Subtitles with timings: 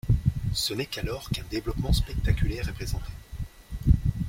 [0.55, 3.11] Ce n'est qu'alors qu'un développement spectaculaire est présenté.